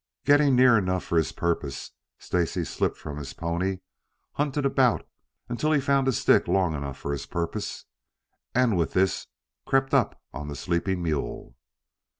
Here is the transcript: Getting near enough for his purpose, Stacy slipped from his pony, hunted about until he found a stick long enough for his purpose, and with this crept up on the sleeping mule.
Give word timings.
Getting 0.25 0.55
near 0.55 0.79
enough 0.79 1.03
for 1.03 1.19
his 1.19 1.31
purpose, 1.31 1.91
Stacy 2.17 2.65
slipped 2.65 2.97
from 2.97 3.17
his 3.17 3.33
pony, 3.33 3.81
hunted 4.31 4.65
about 4.65 5.07
until 5.47 5.71
he 5.71 5.79
found 5.79 6.07
a 6.07 6.11
stick 6.11 6.47
long 6.47 6.73
enough 6.73 6.97
for 6.97 7.11
his 7.11 7.27
purpose, 7.27 7.85
and 8.55 8.75
with 8.75 8.93
this 8.93 9.27
crept 9.67 9.93
up 9.93 10.19
on 10.33 10.47
the 10.47 10.55
sleeping 10.55 11.03
mule. 11.03 11.55